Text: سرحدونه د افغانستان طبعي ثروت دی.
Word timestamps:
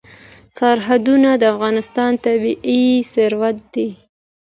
سرحدونه 0.57 1.29
د 1.37 1.43
افغانستان 1.53 2.11
طبعي 2.25 2.83
ثروت 3.13 3.57
دی. 3.73 3.87